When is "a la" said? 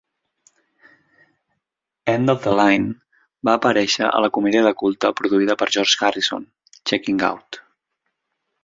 4.09-4.33